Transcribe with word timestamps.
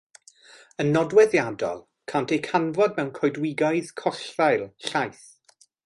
Yn 0.83 0.89
nodweddiadol, 0.95 1.83
cânt 2.13 2.33
eu 2.37 2.39
canfod 2.49 2.97
mewn 3.01 3.13
coedwigoedd 3.21 3.93
collddail, 4.03 4.67
llaith. 4.91 5.27